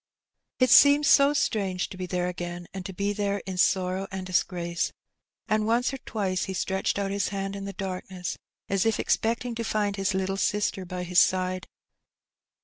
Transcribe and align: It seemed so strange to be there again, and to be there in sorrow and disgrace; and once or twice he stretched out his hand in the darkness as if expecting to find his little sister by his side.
It 0.57 0.71
seemed 0.71 1.05
so 1.05 1.31
strange 1.31 1.87
to 1.89 1.95
be 1.95 2.07
there 2.07 2.27
again, 2.27 2.65
and 2.73 2.83
to 2.87 2.91
be 2.91 3.13
there 3.13 3.37
in 3.45 3.57
sorrow 3.59 4.07
and 4.11 4.25
disgrace; 4.25 4.91
and 5.47 5.67
once 5.67 5.93
or 5.93 5.99
twice 5.99 6.45
he 6.45 6.55
stretched 6.55 6.97
out 6.97 7.11
his 7.11 7.27
hand 7.27 7.55
in 7.55 7.65
the 7.65 7.73
darkness 7.73 8.35
as 8.67 8.83
if 8.87 8.99
expecting 8.99 9.53
to 9.53 9.63
find 9.63 9.97
his 9.97 10.15
little 10.15 10.37
sister 10.37 10.85
by 10.85 11.03
his 11.03 11.19
side. 11.19 11.67